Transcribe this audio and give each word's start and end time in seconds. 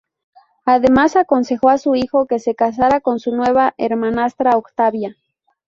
Además, 0.65 1.15
aconsejó 1.15 1.69
a 1.69 1.77
su 1.77 1.93
hijo 1.93 2.25
que 2.25 2.39
se 2.39 2.55
casara 2.55 3.01
con 3.01 3.19
su 3.19 3.35
nueva 3.35 3.75
hermanastra, 3.77 4.57
Octavia. 4.57 5.15